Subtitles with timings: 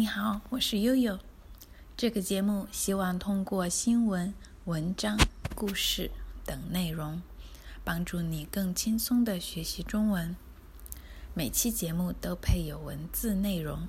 [0.00, 1.18] 你好，我是悠悠。
[1.94, 4.32] 这个节目希望通过新闻、
[4.64, 5.18] 文章、
[5.54, 6.10] 故事
[6.42, 7.20] 等内容，
[7.84, 10.34] 帮助你更轻松的学习中文。
[11.34, 13.88] 每期节目都配有文字内容，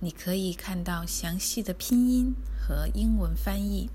[0.00, 3.88] 你可以看到详细的拼音和英文翻译。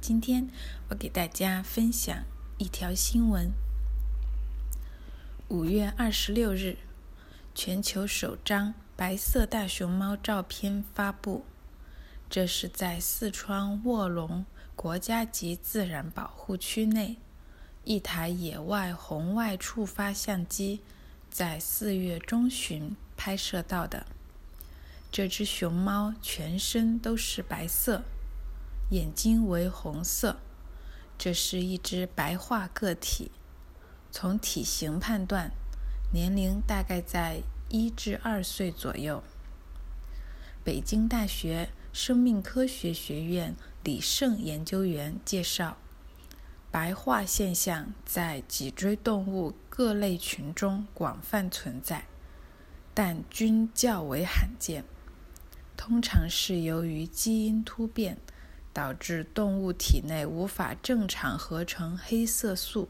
[0.00, 0.48] 今天
[0.88, 2.24] 我给大家分享
[2.56, 3.52] 一条新闻：
[5.48, 6.78] 五月二十六日。
[7.52, 11.46] 全球首张白色大熊猫照片发布，
[12.28, 14.44] 这是在四川卧龙
[14.76, 17.16] 国家级自然保护区内，
[17.84, 20.82] 一台野外红外触发相机
[21.30, 24.04] 在四月中旬拍摄到的。
[25.10, 28.02] 这只熊猫全身都是白色，
[28.90, 30.36] 眼睛为红色。
[31.16, 33.30] 这是一只白化个体，
[34.10, 35.52] 从体型判断。
[36.12, 39.22] 年龄大概在一至二岁左右。
[40.62, 45.78] 北京大学生命科学学院李胜研究员介绍，
[46.70, 52.06] 白化现象在脊椎动物各类群中广泛存在，
[52.92, 54.84] 但均较为罕见。
[55.76, 58.18] 通常是由于基因突变，
[58.72, 62.88] 导致动物体内无法正常合成黑色素。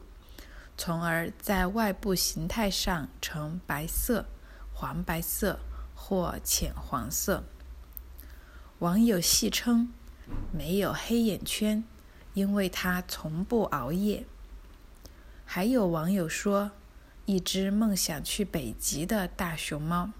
[0.77, 4.27] 从而在外部形态上呈白色、
[4.81, 5.61] 黄白色
[5.95, 7.45] 或浅黄色。
[8.78, 9.92] 网友戏称
[10.50, 11.84] 没有黑眼圈，
[12.33, 14.25] 因为它从不熬夜。
[15.45, 16.70] 还有网友说，
[17.27, 20.12] 一只梦想去北极的大熊猫。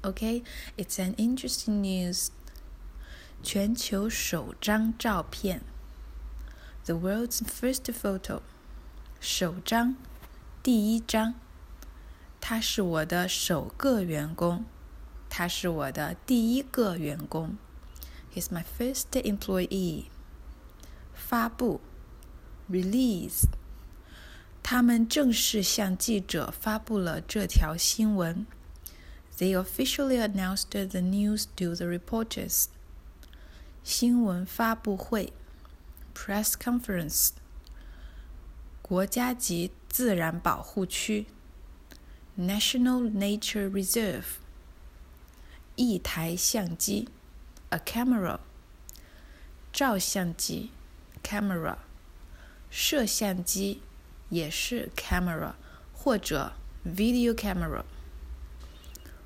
[0.00, 2.30] OK，it's an interesting news。
[3.40, 5.62] 全球首张照片
[6.86, 8.40] ，the world's first photo。
[9.20, 9.94] 首张，
[10.60, 11.34] 第一张，
[12.49, 14.65] 他是我的首个员工，
[15.29, 17.57] 他是我的第一个员工。
[18.33, 20.05] He's my first employee。
[21.13, 21.81] 发布，
[22.69, 23.45] release。
[24.61, 28.45] 他们正式向记者发布了这条新闻。
[29.37, 32.65] They officially announced the news to the reporters。
[33.83, 35.33] 新闻发布会，
[36.15, 37.29] press conference。
[38.81, 41.27] 国家级自然保护区
[42.37, 44.23] （National Nature Reserve）
[45.75, 47.07] 一台相机
[47.69, 48.39] （a camera）
[49.71, 50.71] 照相机
[51.23, 51.77] （camera）
[52.69, 53.81] 摄像机
[54.29, 55.53] 也是 camera
[55.93, 56.53] 或者
[56.85, 57.83] video camera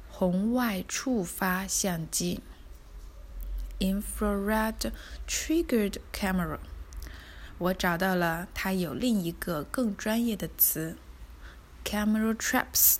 [0.10, 2.42] 红外触发相机
[3.80, 4.92] （infrared
[5.28, 6.60] triggered camera）。
[7.58, 10.98] 我找到了，它有另一个更专业的词
[11.84, 12.98] ，camera traps，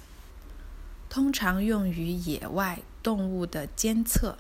[1.10, 4.38] 通常用于野外动物的监测。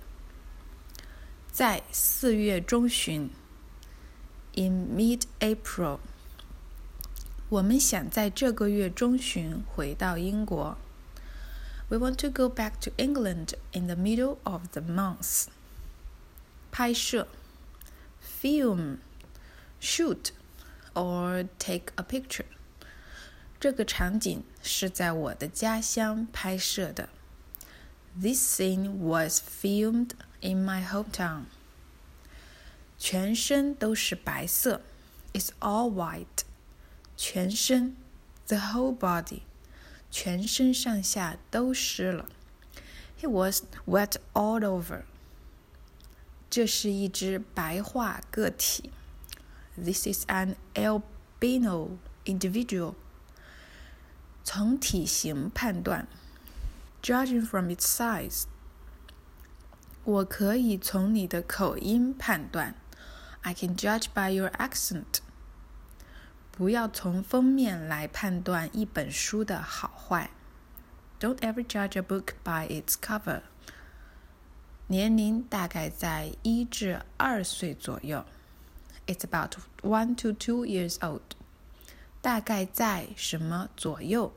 [1.51, 3.29] 在四月中旬，
[4.53, 5.99] in mid-April，
[7.49, 10.77] 我们想在这个月中旬回到英国。
[11.87, 15.47] We want to go back to England in the middle of the month。
[16.71, 17.27] 拍摄，
[18.21, 20.31] film。shoot
[20.93, 22.45] or take a picture。
[23.63, 27.09] 这个场景是在我的家乡拍摄的。
[28.19, 30.11] This scene was filmed
[30.41, 31.43] in my hometown。
[32.97, 34.81] 全身都是白色，
[35.33, 36.43] It's all white。
[37.15, 37.95] 全身，
[38.47, 39.41] the whole body，
[40.09, 42.27] 全身上下都湿了。
[43.21, 45.03] He was wet all over。
[46.49, 48.91] 这是一只白化个体。
[49.77, 52.95] This is an albino individual.
[54.43, 56.07] 从体型判断，
[57.01, 58.43] judging from its size，
[60.03, 62.75] 我可以从你的口音判断。
[63.41, 65.19] I can judge by your accent。
[66.51, 70.31] 不要从封面来判断一本书的好坏。
[71.19, 73.43] Don't ever judge a book by its cover。
[74.87, 78.25] 年龄大概在一至二岁左右。
[79.07, 81.21] It's about one to two years old.
[82.23, 84.33] 大概在什么左右？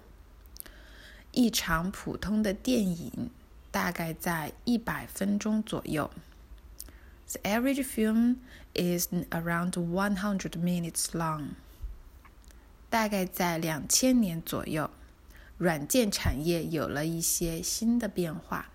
[1.33, 3.31] 一场普通的电影
[3.71, 6.11] 大概在一百分钟左右。
[7.31, 8.37] The average film
[8.75, 11.55] is around one hundred minutes long.
[12.91, 14.91] 大概在两千年左右，
[15.57, 18.69] 软件产业有了一些新的变化。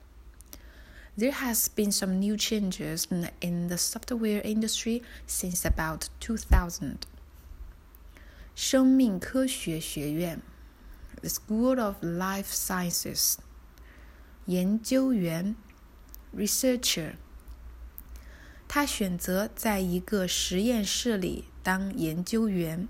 [1.17, 3.05] there has been some new changes
[3.41, 7.07] in the software industry since about 2000.
[8.55, 10.41] 生命科学学院
[11.21, 13.35] The School of Life Sciences
[14.45, 15.55] 研究员
[16.35, 17.13] researcher。
[18.67, 22.87] 他选择在一个实验室里当研究员。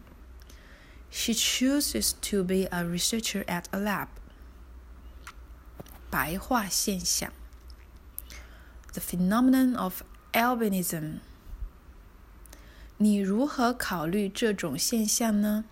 [1.10, 4.08] She chooses to be a researcher at a lab.
[6.10, 7.32] 白化现象，
[8.94, 10.02] the phenomenon of
[10.34, 11.20] albinism。
[13.02, 15.66] 你如何考虑这种现象呢？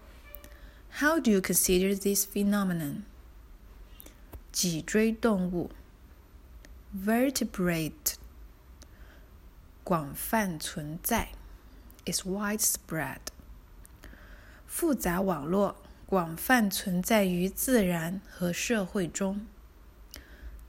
[1.00, 3.02] How do you consider this phenomenon？
[4.52, 5.72] 脊椎动物，
[6.96, 8.14] vertebrate，
[9.84, 11.30] 广泛存在，
[12.06, 13.18] is widespread。
[14.66, 15.76] 复杂网络
[16.06, 19.46] 广泛存在于自然和社会中。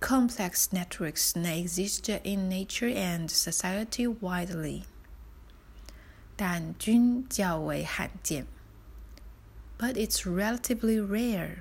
[0.00, 4.82] Complex networks exist in nature and society widely，
[6.40, 8.46] 但均较为罕见。
[9.78, 11.58] But it's relatively rare，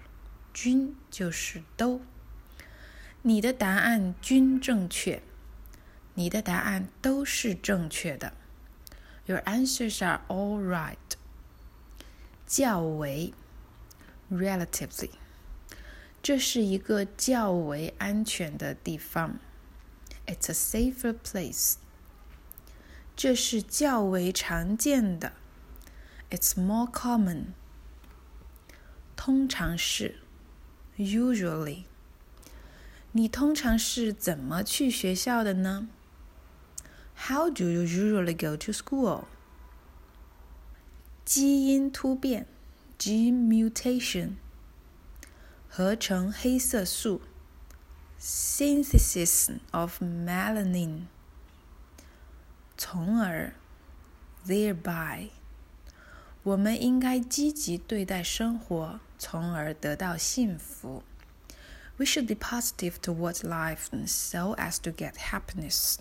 [0.53, 2.01] 均就是都。
[3.23, 5.21] 你的答案均正确，
[6.13, 8.33] 你的答案都是正确的。
[9.25, 10.95] Your answers are all right。
[12.45, 13.33] 较为，
[14.31, 15.09] relatively。
[16.21, 19.39] 这是一个较为安全的地方。
[20.27, 21.75] It's a safer place。
[23.19, 25.33] 这是较为常见的。
[26.29, 27.53] It's more common。
[29.15, 30.17] 通常是，
[30.97, 31.83] usually。
[33.13, 35.87] 你通常是怎么去学校的呢？
[37.15, 39.23] How do you usually go to school？
[41.23, 42.45] 基因突变，
[42.99, 44.33] gene mutation。
[45.69, 47.21] 合成黑色素，
[48.19, 51.03] synthesis of melanin，
[52.79, 53.53] 从而，
[54.45, 55.29] thereby，
[56.43, 61.03] 我们应该积极对待生活，从而得到幸福。
[61.97, 65.95] We should be positive toward life so as to get happiness，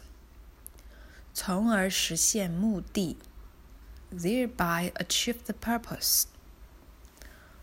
[1.32, 3.16] 从而实现目的，
[4.12, 6.24] thereby achieve the purpose。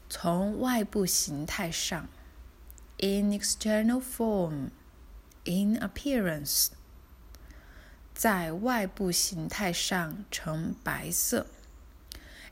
[0.10, 2.08] 从外部形态上，
[2.98, 6.70] in external form，in appearance，
[8.17, 11.47] 在外部形态上呈白色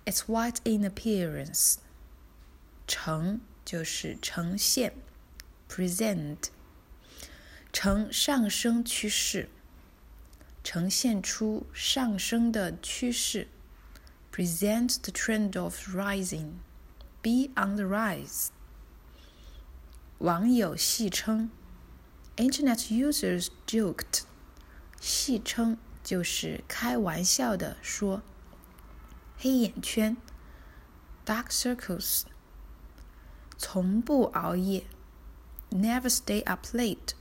[0.05, 1.77] ，it's white in appearance。
[2.87, 4.93] 呈就是呈现
[5.67, 6.49] ，present，
[7.73, 9.49] 呈上升趋势，
[10.63, 13.49] 呈现出上升的趋势
[14.31, 16.57] ，present the trend of rising。
[17.23, 18.49] be on the rise。
[20.19, 21.51] 网友戏称
[22.37, 24.25] ，Internet users joked，
[25.07, 28.23] 戏称就是开玩笑的说，
[29.37, 30.17] 黑眼圈
[31.27, 32.23] ，dark circles，
[33.59, 34.85] 从不熬夜
[35.71, 37.13] ，never stay up late。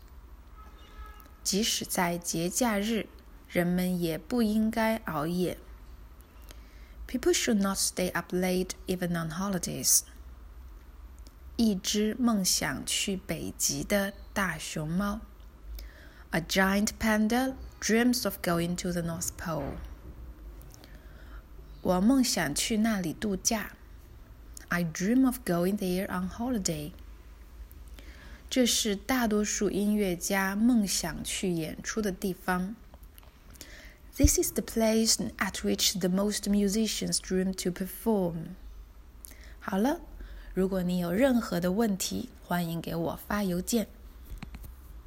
[1.44, 3.08] 即使在节假日，
[3.50, 5.58] 人们也不应该熬夜。
[7.06, 10.04] People should not stay up late even on holidays.
[11.58, 15.20] 一只梦想去北极的大熊猫。
[16.32, 19.77] A giant panda dreams of going to the North Pole.
[21.83, 23.73] 我梦想去那里度假。
[24.69, 26.93] I dream of going there on holiday.
[28.51, 32.75] 这是大多数音乐家梦想去演出的地方。
[34.17, 38.57] This is the place at which the most musicians dream to perform.
[39.61, 40.01] 好了，
[40.55, 43.87] 如果你有任何的问题，欢迎给我发邮件。